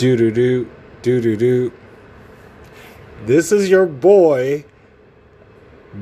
[0.00, 0.66] Do do do
[1.02, 1.72] do do do.
[3.26, 4.64] This is your boy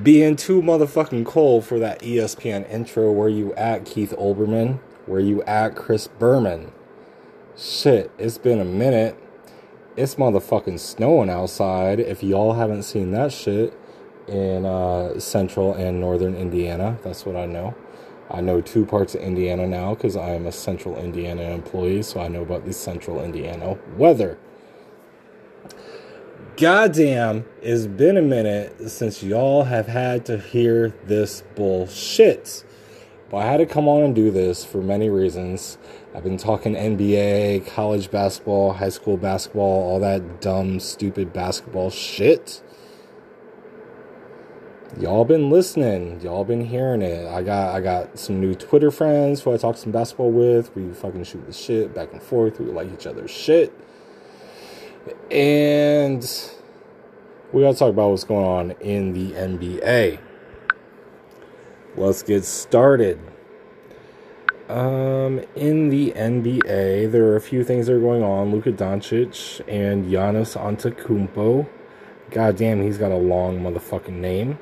[0.04, 3.10] being too motherfucking cold for that ESPN intro.
[3.10, 4.78] Where you at, Keith Olbermann?
[5.06, 6.70] Where you at, Chris Berman?
[7.56, 9.20] Shit, it's been a minute.
[9.96, 11.98] It's motherfucking snowing outside.
[11.98, 13.76] If y'all haven't seen that shit
[14.28, 17.74] in uh, central and northern Indiana, that's what I know.
[18.30, 22.20] I know two parts of Indiana now because I am a central Indiana employee, so
[22.20, 24.38] I know about the central Indiana weather.
[26.58, 32.64] Goddamn, it's been a minute since y'all have had to hear this bullshit.
[33.30, 35.78] But I had to come on and do this for many reasons.
[36.14, 42.62] I've been talking NBA, college basketball, high school basketball, all that dumb, stupid basketball shit.
[44.96, 46.18] Y'all been listening.
[46.22, 47.26] Y'all been hearing it.
[47.28, 50.74] I got I got some new Twitter friends who I talk some basketball with.
[50.74, 52.58] We fucking shoot the shit back and forth.
[52.58, 53.72] We like each other's shit.
[55.30, 56.22] And
[57.52, 60.20] we gotta talk about what's going on in the NBA.
[61.96, 63.20] Let's get started.
[64.70, 68.50] Um, in the NBA, there are a few things that are going on.
[68.52, 71.68] Luka Doncic and Giannis Antetokounmpo.
[72.30, 74.58] God damn, he's got a long motherfucking name.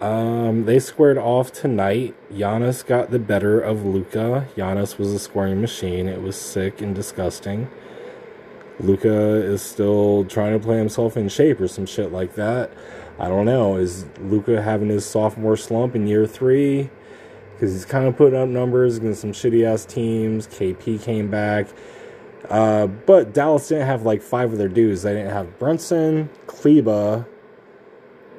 [0.00, 2.14] Um, they squared off tonight.
[2.30, 4.46] Giannis got the better of Luka.
[4.56, 6.06] Giannis was a scoring machine.
[6.06, 7.68] It was sick and disgusting.
[8.78, 12.70] Luka is still trying to play himself in shape or some shit like that.
[13.18, 13.76] I don't know.
[13.76, 16.90] Is Luka having his sophomore slump in year three?
[17.54, 20.46] Because he's kind of putting up numbers against some shitty ass teams.
[20.46, 21.68] KP came back.
[22.50, 25.02] Uh, but Dallas didn't have like five of their dudes.
[25.02, 27.26] They didn't have Brunson, Kleber,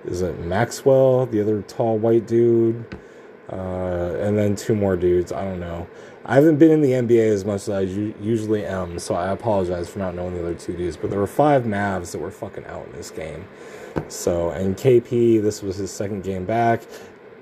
[0.08, 2.86] is it Maxwell, the other tall white dude,
[3.52, 5.32] uh, and then two more dudes.
[5.32, 5.88] I don't know.
[6.26, 9.88] I haven't been in the NBA as much as I usually am, so I apologize
[9.88, 10.98] for not knowing the other two dudes.
[10.98, 13.46] But there were five Mavs that were fucking out in this game.
[14.10, 16.84] So, and KP, this was his second game back.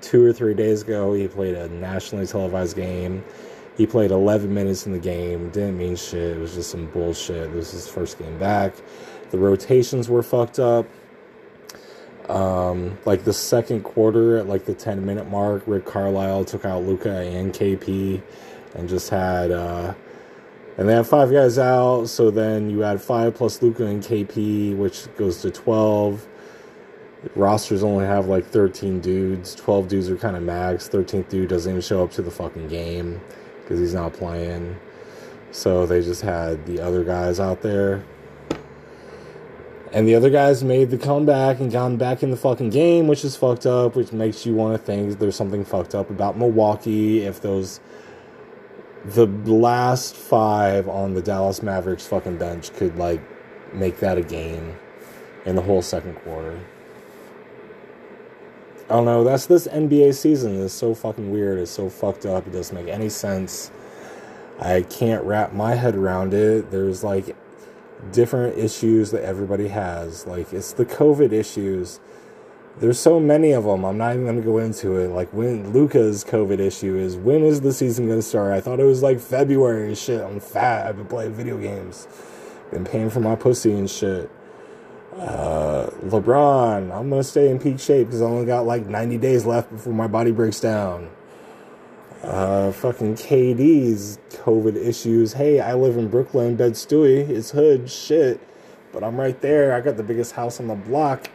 [0.02, 3.24] Two or three days ago, he played a nationally televised game.
[3.76, 5.50] He played 11 minutes in the game.
[5.50, 6.38] Didn't mean shit.
[6.38, 7.52] It was just some bullshit.
[7.54, 8.74] This was his first game back.
[9.32, 10.86] The rotations were fucked up
[12.30, 16.84] um, like the second quarter at like the 10 minute mark, Rick Carlisle took out
[16.84, 18.22] Luka and KP
[18.74, 19.94] and just had, uh,
[20.78, 22.06] and they have five guys out.
[22.06, 26.28] So then you add five plus Luka and KP, which goes to 12.
[27.36, 29.56] Rosters only have like 13 dudes.
[29.56, 30.88] 12 dudes are kind of max.
[30.90, 33.22] 13th dude doesn't even show up to the fucking game
[33.62, 34.78] because he's not playing.
[35.52, 38.04] So they just had the other guys out there.
[39.96, 43.24] And the other guys made the comeback and gotten back in the fucking game, which
[43.24, 47.22] is fucked up, which makes you want to think there's something fucked up about Milwaukee
[47.22, 47.80] if those
[49.06, 53.22] the last five on the Dallas Mavericks fucking bench could like
[53.74, 54.76] make that a game
[55.46, 56.60] in the whole second quarter.
[58.90, 62.46] I don't know, that's this NBA season is so fucking weird, it's so fucked up,
[62.46, 63.72] it doesn't make any sense.
[64.60, 66.70] I can't wrap my head around it.
[66.70, 67.34] There's like
[68.12, 70.26] different issues that everybody has.
[70.26, 72.00] Like it's the COVID issues.
[72.80, 73.86] There's so many of them.
[73.86, 75.10] I'm not even going to go into it.
[75.10, 78.52] Like when Luka's COVID issue is when is the season going to start?
[78.52, 79.88] I thought it was like February.
[79.88, 80.88] and Shit, I'm fat.
[80.88, 82.08] I've been playing video games.
[82.72, 84.30] Been paying for my pussy and shit.
[85.18, 89.18] Uh, LeBron, I'm going to stay in peak shape because I only got like 90
[89.20, 91.10] days left before my body breaks down.
[92.26, 95.34] Uh, fucking KD's COVID issues.
[95.34, 97.30] Hey, I live in Brooklyn, Bed Stuy.
[97.30, 98.42] It's hood shit,
[98.92, 99.76] but I'm right there.
[99.76, 101.30] I got the biggest house on the block,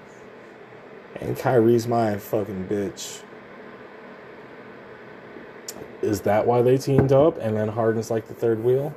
[1.20, 3.22] and Kyrie's my fucking bitch.
[6.02, 7.38] Is that why they teamed up?
[7.38, 8.92] And then Harden's like the third wheel.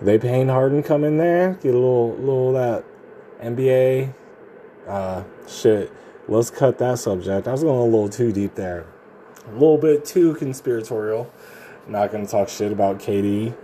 [0.00, 2.84] They paying Harden come in there, get a little, little that
[3.40, 4.12] NBA.
[4.88, 5.92] Uh, shit.
[6.26, 7.46] Let's cut that subject.
[7.46, 8.91] I was going a little too deep there
[9.48, 11.32] a little bit too conspiratorial.
[11.88, 13.56] Not going to talk shit about KD,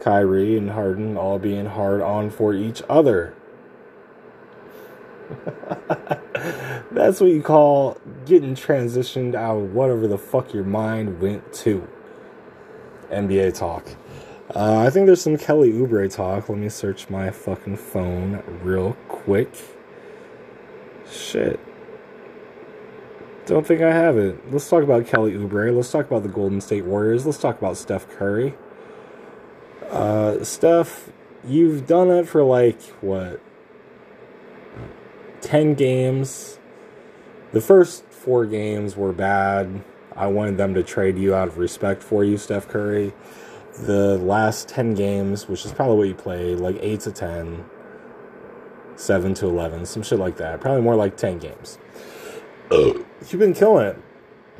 [0.00, 3.34] Kyrie, and Harden all being hard on for each other.
[6.90, 11.86] That's what you call getting transitioned out of whatever the fuck your mind went to.
[13.10, 13.86] NBA talk.
[14.54, 16.48] Uh, I think there's some Kelly Oubre talk.
[16.48, 19.52] Let me search my fucking phone real quick.
[21.08, 21.60] Shit.
[23.50, 24.52] Don't think I have it.
[24.52, 25.74] Let's talk about Kelly Oubre.
[25.74, 27.26] Let's talk about the Golden State Warriors.
[27.26, 28.54] Let's talk about Steph Curry.
[29.90, 31.10] Uh, Steph,
[31.44, 33.40] you've done it for like, what,
[35.40, 36.60] 10 games.
[37.50, 39.82] The first four games were bad.
[40.14, 43.12] I wanted them to trade you out of respect for you, Steph Curry.
[43.80, 47.64] the last 10 games, which is probably what you played, like 8 to 10,
[48.94, 50.60] 7 to 11, some shit like that.
[50.60, 51.78] Probably more like 10 games.
[52.70, 53.04] Oh.
[53.28, 53.98] You've been killing it.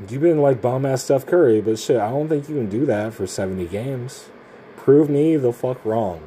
[0.08, 2.86] You've been like bomb ass Steph Curry, but shit, I don't think you can do
[2.86, 4.30] that for 70 games.
[4.76, 6.26] Prove me the fuck wrong.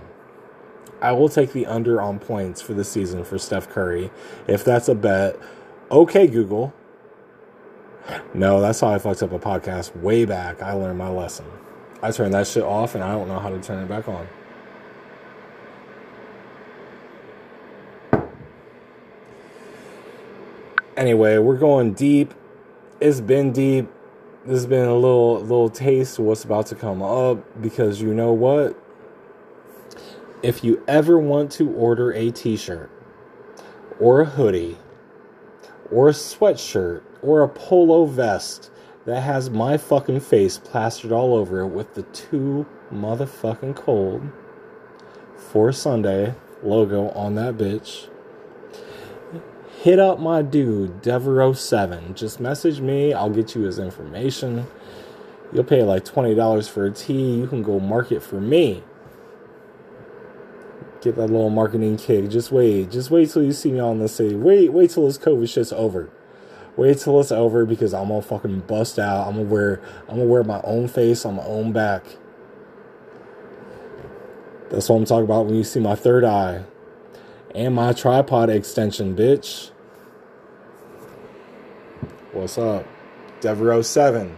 [1.02, 4.12] I will take the under on points for the season for Steph Curry.
[4.48, 5.38] If that's a bet,
[5.92, 6.74] okay, Google.
[8.34, 10.62] No, that's how I fucked up a podcast way back.
[10.62, 11.46] I learned my lesson.
[12.02, 14.28] I turned that shit off and I don't know how to turn it back on.
[21.04, 22.34] Anyway, we're going deep.
[23.02, 23.90] It's been deep.
[24.46, 28.14] This has been a little little taste of what's about to come up because you
[28.14, 28.82] know what?
[30.42, 32.90] If you ever want to order a t-shirt
[34.00, 34.78] or a hoodie
[35.92, 38.72] or a sweatshirt or a polo vest
[39.06, 44.22] that has my fucking face plastered all over it with the too motherfucking cold
[45.36, 46.34] for Sunday
[46.64, 48.08] logo on that bitch.
[49.84, 52.16] Hit up my dude, Devereaux7.
[52.16, 54.66] Just message me, I'll get you his information.
[55.52, 57.36] You'll pay like $20 for a tee.
[57.36, 58.82] You can go market for me.
[61.02, 62.30] Get that little marketing kick.
[62.30, 62.92] Just wait.
[62.92, 64.36] Just wait till you see me on the city.
[64.36, 66.10] Wait, wait till this COVID shit's over.
[66.78, 69.28] Wait till it's over because I'm gonna fucking bust out.
[69.28, 72.06] I'm gonna wear I'm gonna wear my own face on my own back.
[74.70, 76.64] That's what I'm talking about when you see my third eye.
[77.54, 79.72] And my tripod extension, bitch.
[82.34, 82.88] What's up?
[83.42, 84.36] Devereaux7.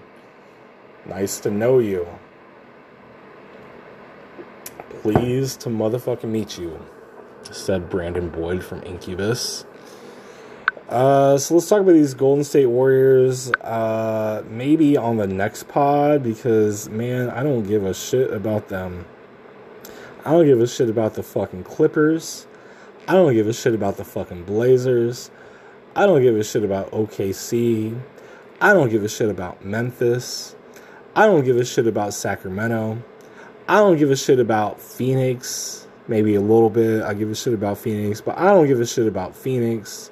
[1.06, 2.06] Nice to know you.
[5.02, 6.78] Pleased to motherfucking meet you,
[7.50, 9.64] said Brandon Boyd from Incubus.
[10.90, 13.50] Uh, so let's talk about these Golden State Warriors.
[13.54, 19.06] Uh, maybe on the next pod because man, I don't give a shit about them.
[20.26, 22.46] I don't give a shit about the fucking Clippers.
[23.08, 25.32] I don't give a shit about the fucking Blazers.
[25.98, 27.98] I don't give a shit about OKC.
[28.60, 30.54] I don't give a shit about Memphis.
[31.16, 33.02] I don't give a shit about Sacramento.
[33.70, 35.88] I don't give a shit about Phoenix.
[36.10, 37.02] Maybe a little bit.
[37.02, 40.12] I give a shit about Phoenix, but I don't give a shit about Phoenix.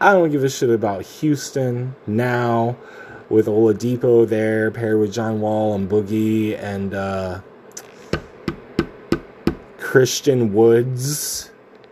[0.00, 2.76] I don't give a shit about Houston now
[3.28, 7.40] with Oladipo there, paired with John Wall and Boogie and uh,
[9.78, 11.50] Christian Woods,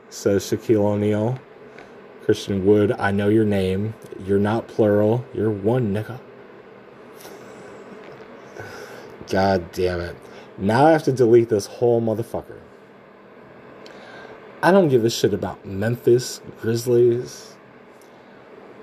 [0.09, 1.41] says Shaquille O'Neal.
[2.29, 3.95] Christian Wood, I know your name.
[4.27, 5.25] You're not plural.
[5.33, 6.21] You're one nigga.
[9.31, 10.15] God damn it.
[10.59, 12.59] Now I have to delete this whole motherfucker.
[14.63, 17.57] I don't give a shit about Memphis Grizzlies.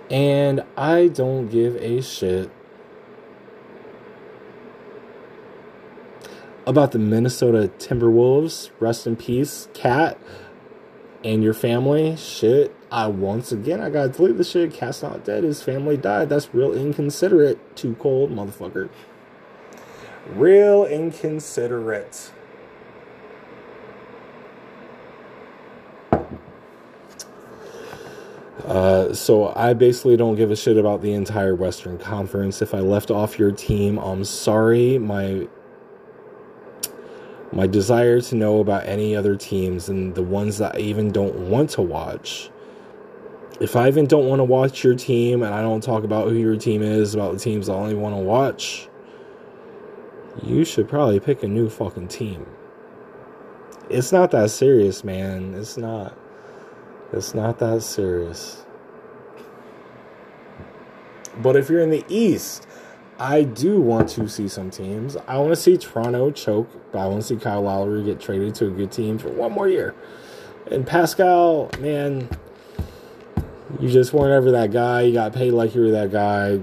[0.09, 2.49] And I don't give a shit
[6.65, 8.71] about the Minnesota Timberwolves.
[8.79, 10.17] Rest in peace, KAT,
[11.23, 12.15] and your family.
[12.15, 12.75] Shit.
[12.95, 14.73] I once again I gotta delete this shit.
[14.73, 15.43] KAT's not dead.
[15.43, 16.29] His family died.
[16.29, 17.75] That's real inconsiderate.
[17.75, 18.87] Too cold, motherfucker.
[20.29, 22.31] Real inconsiderate.
[28.63, 32.61] Uh, so I basically don't give a shit about the entire Western Conference.
[32.61, 34.97] If I left off your team, I'm sorry.
[34.99, 35.49] My
[37.51, 41.49] my desire to know about any other teams and the ones that I even don't
[41.49, 42.51] want to watch.
[43.59, 46.35] If I even don't want to watch your team and I don't talk about who
[46.35, 48.89] your team is, about the teams I only want to watch,
[50.43, 52.45] you should probably pick a new fucking team.
[53.89, 55.53] It's not that serious, man.
[55.53, 56.17] It's not.
[57.13, 58.65] It's not that serious.
[61.37, 62.67] But if you're in the East,
[63.19, 65.15] I do want to see some teams.
[65.27, 68.55] I want to see Toronto choke, but I want to see Kyle Lowry get traded
[68.55, 69.95] to a good team for one more year.
[70.69, 72.27] And Pascal, man,
[73.79, 75.01] you just weren't ever that guy.
[75.01, 76.61] You got paid like you were that guy.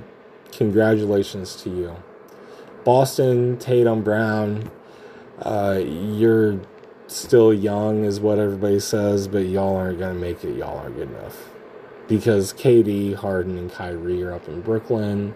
[0.52, 1.96] Congratulations to you.
[2.84, 4.70] Boston, Tatum, Brown,
[5.40, 6.60] uh, you're
[7.06, 10.56] still young, is what everybody says, but y'all aren't going to make it.
[10.56, 11.50] Y'all aren't good enough.
[12.08, 15.34] Because KD, Harden, and Kyrie are up in Brooklyn.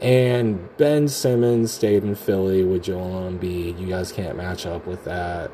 [0.00, 3.80] And Ben Simmons stayed in Philly with Joel Embiid.
[3.80, 5.50] You guys can't match up with that.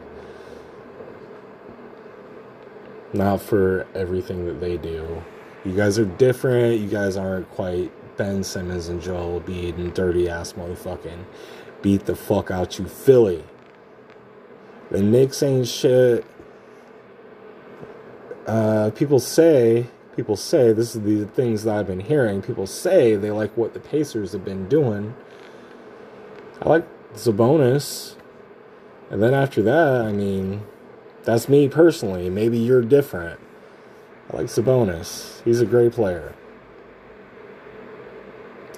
[3.13, 5.23] Not for everything that they do.
[5.65, 6.81] You guys are different.
[6.81, 11.25] You guys aren't quite Ben Simmons and Joel Embiid and dirty ass motherfucking
[11.83, 13.45] beat the fuck out you Philly.
[14.91, 16.27] The Knicks ain't shit.
[18.47, 22.43] Uh, people say, people say, this is the things that I've been hearing.
[22.43, 25.15] People say they like what the Pacers have been doing.
[26.61, 28.17] I like Sabonis.
[29.11, 30.67] And then after that, I mean,
[31.23, 32.31] that's me personally.
[32.31, 33.41] Maybe you're different.
[34.33, 35.43] Like Sabonis.
[35.45, 36.35] He's a great player.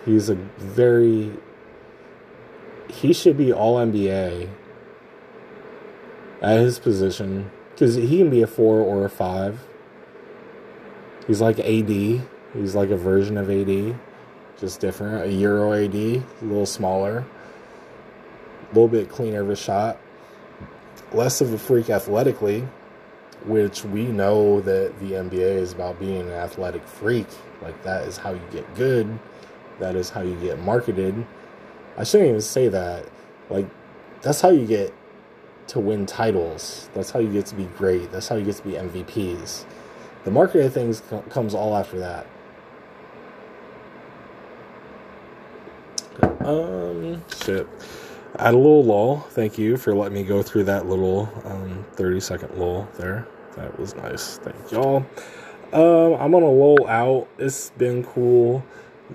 [0.05, 1.33] He's a very.
[2.91, 4.49] He should be all NBA
[6.43, 9.67] at his position because he can be a four or a five.
[11.27, 11.89] He's like AD.
[12.55, 13.99] He's like a version of AD,
[14.59, 15.25] just different.
[15.25, 17.25] A Euro AD, a little smaller,
[18.71, 19.99] a little bit cleaner of a shot,
[21.13, 22.69] less of a freak athletically,
[23.47, 27.27] which we know that the NBA is about being an athletic freak.
[27.63, 29.19] Like that is how you get good.
[29.79, 31.27] That is how you get marketed.
[31.97, 33.07] I shouldn't even say that.
[33.51, 33.69] Like
[34.23, 34.95] that's how you get
[35.69, 36.89] to win titles.
[36.95, 38.11] That's how you get to be great.
[38.13, 39.65] That's how you get to be MVPs.
[40.25, 42.27] The marketing things comes all after that.
[46.41, 47.67] Um, shit.
[48.39, 49.21] Had a little lull.
[49.31, 53.27] Thank you for letting me go through that little um, 30 second lull there.
[53.57, 54.39] That was nice.
[54.39, 55.07] Thank y'all.
[55.73, 57.29] Um, I'm gonna lull out.
[57.39, 58.65] It's been cool.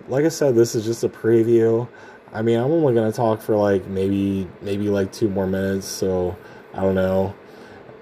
[0.08, 1.88] Like I said, this is just a preview.
[2.34, 5.88] I mean, I'm only gonna talk for like maybe maybe like two more minutes.
[5.88, 6.38] So
[6.74, 7.34] I don't know.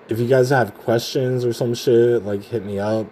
[0.09, 3.07] If you guys have questions or some shit, like hit me up.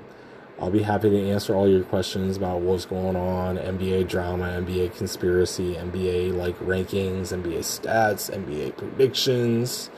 [0.60, 4.96] I'll be happy to answer all your questions about what's going on, NBA drama, NBA
[4.96, 9.89] conspiracy, NBA like rankings, NBA stats, NBA predictions,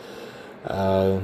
[0.66, 1.20] uh,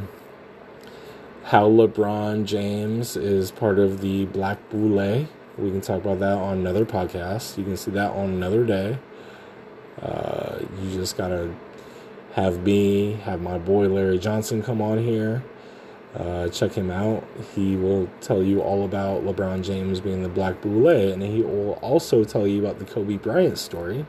[1.44, 5.28] how LeBron James is part of the Black Boule.
[5.58, 7.58] We can talk about that on another podcast.
[7.58, 8.98] You can see that on another day.
[10.02, 11.54] Uh, you just gotta
[12.34, 15.44] have me, have my boy Larry Johnson come on here
[16.16, 17.24] uh, check him out.
[17.56, 21.74] He will tell you all about LeBron James being the Black Boule, and he will
[21.82, 24.06] also tell you about the Kobe Bryant story.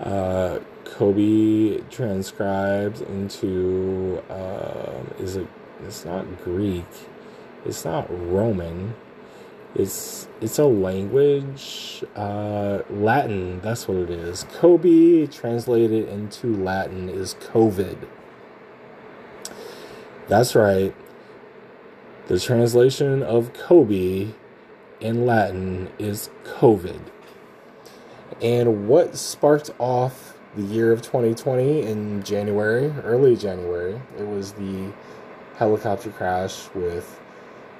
[0.00, 5.46] Uh, Kobe transcribed into uh, is it?
[5.86, 6.86] It's not Greek.
[7.64, 8.94] It's not Roman.
[9.74, 13.60] It's it's a language, uh, Latin.
[13.60, 14.44] That's what it is.
[14.54, 17.96] Kobe translated into Latin is COVID.
[20.28, 20.94] That's right.
[22.28, 24.28] The translation of Kobe
[25.00, 27.00] in Latin is COVID.
[28.40, 34.92] And what sparked off the year of 2020 in January, early January, it was the
[35.62, 37.20] helicopter crash with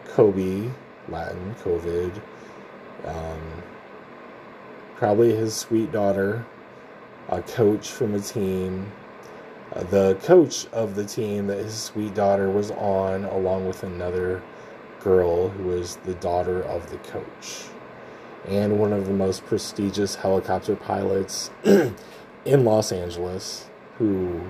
[0.05, 0.71] Kobe,
[1.09, 2.23] Latin, COVID,
[3.05, 3.63] um,
[4.95, 6.47] probably his sweet daughter,
[7.29, 8.93] a coach from a team,
[9.91, 14.41] the coach of the team that his sweet daughter was on, along with another
[15.01, 17.65] girl who was the daughter of the coach,
[18.47, 21.51] and one of the most prestigious helicopter pilots
[22.45, 24.41] in Los Angeles, who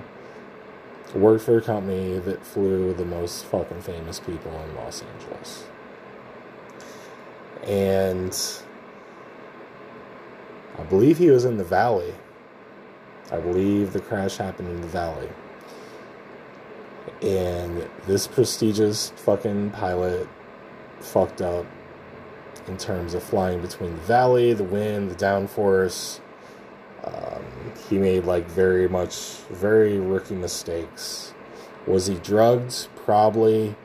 [1.15, 5.65] worked for a company that flew the most fucking famous people in Los Angeles.
[7.63, 8.37] And
[10.77, 12.13] I believe he was in the valley
[13.33, 15.29] I believe the crash happened in the valley.
[17.21, 20.27] And this prestigious fucking pilot
[20.99, 21.65] fucked up
[22.67, 26.19] in terms of flying between the valley, the wind, the downforce.
[27.03, 27.43] Um,
[27.89, 31.33] he made like very much, very rookie mistakes.
[31.85, 32.87] Was he drugged?
[32.95, 33.75] Probably.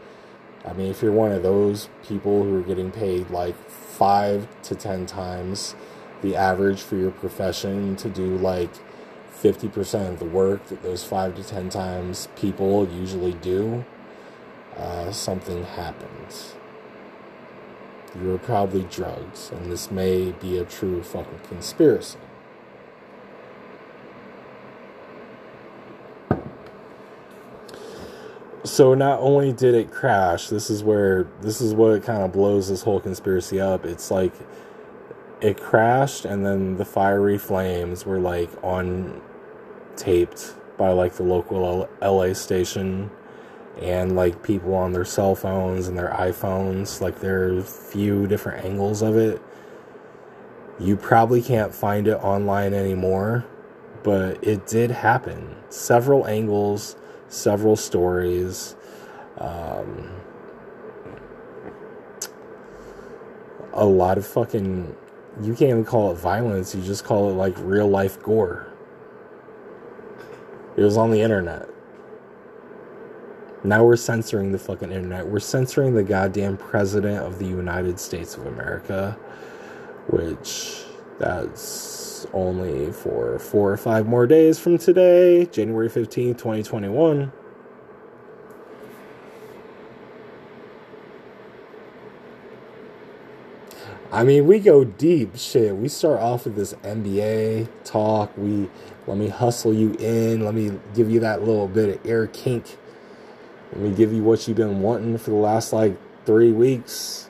[0.65, 4.75] I mean, if you're one of those people who are getting paid like five to
[4.75, 5.75] ten times
[6.23, 8.71] the average for your profession to do like
[9.41, 13.85] 50% of the work that those five to 10 times people usually do,
[14.77, 16.55] uh, something happens.
[18.21, 22.19] You're probably drugged, and this may be a true fucking conspiracy.
[28.79, 32.69] So not only did it crash, this is where this is what kind of blows
[32.69, 33.85] this whole conspiracy up.
[33.85, 34.33] It's like
[35.41, 39.21] it crashed and then the fiery flames were like on
[39.97, 43.11] taped by like the local LA station
[43.83, 49.03] and like people on their cell phones and their iPhones like there's few different angles
[49.03, 49.43] of it
[50.79, 53.45] you probably can't find it online anymore
[54.05, 56.95] but it did happen several angles
[57.29, 58.75] several stories
[59.39, 60.11] um,
[63.73, 64.95] a lot of fucking
[65.41, 68.69] you can't even call it violence you just call it like real life gore
[70.79, 71.69] it was on the internet.
[73.65, 75.27] Now we're censoring the fucking internet.
[75.27, 79.19] We're censoring the goddamn president of the United States of America,
[80.07, 80.85] which
[81.19, 87.33] that's only for four or five more days from today, January 15th, 2021.
[94.11, 95.37] I mean, we go deep.
[95.37, 98.33] Shit, we start off with this NBA talk.
[98.39, 98.71] We
[99.07, 100.45] let me hustle you in.
[100.45, 102.79] Let me give you that little bit of air kink.
[103.73, 107.29] Let me give you what you've been wanting for the last like three weeks.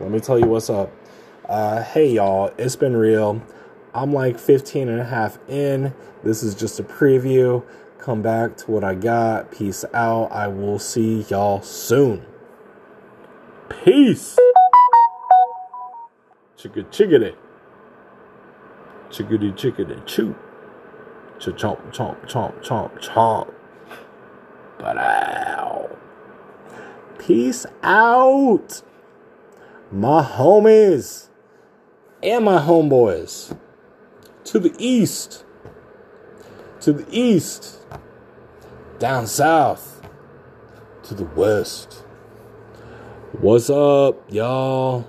[0.00, 0.92] Let me tell you what's up.
[1.48, 3.40] Uh, hey, y'all, it's been real.
[3.94, 5.94] I'm like 15 and a half in.
[6.24, 7.64] This is just a preview.
[7.98, 9.52] Come back to what I got.
[9.52, 10.32] Peace out.
[10.32, 12.26] I will see y'all soon.
[13.68, 14.36] Peace.
[16.58, 17.36] Chicka chickadee.
[19.10, 20.34] Chickadee chickadee choo.
[21.38, 23.54] Ch chomp chomp chomp chomp chomp.
[24.78, 24.96] But.
[27.18, 28.82] Peace out.
[29.94, 31.28] My homies
[32.20, 33.56] and my homeboys.
[34.46, 35.44] To the east.
[36.80, 37.78] To the east.
[38.98, 40.02] Down south.
[41.04, 42.02] To the west.
[43.40, 45.08] What's up, y'all?